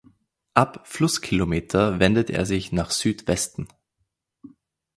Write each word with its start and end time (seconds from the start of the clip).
Ab 0.55 0.87
Flusskilometer 0.87 1.99
wendet 1.99 2.31
er 2.31 2.47
sich 2.47 2.71
nach 2.71 2.89
Südwesten. 2.89 3.67